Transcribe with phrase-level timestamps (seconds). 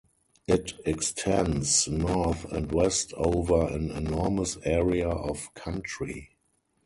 [0.47, 6.31] It extends north and west over an enormous area of country.